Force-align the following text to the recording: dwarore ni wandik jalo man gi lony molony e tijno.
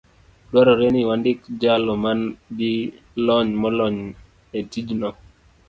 dwarore 0.49 0.87
ni 0.93 1.01
wandik 1.09 1.39
jalo 1.61 1.93
man 2.03 2.19
gi 2.57 2.73
lony 3.25 3.47
molony 3.61 3.97
e 4.57 4.59
tijno. 4.71 5.09